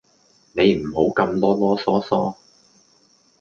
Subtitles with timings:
[0.53, 2.35] 你唔好咁囉囉嗦嗦